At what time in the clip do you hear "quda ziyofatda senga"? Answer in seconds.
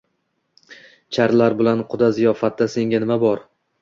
1.93-3.03